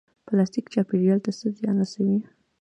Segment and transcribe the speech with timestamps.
[0.27, 2.17] پلاستیک چاپیریال ته څه زیان رسوي؟